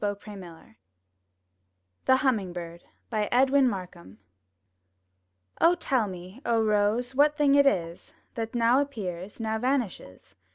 [0.01, 0.75] rCT X tLtV»UTli
[2.05, 4.17] THE HUMMING BIRD* Edwin Markham
[5.79, 10.37] Tell me, O Rose, what thing it is That now appears, now vanishes?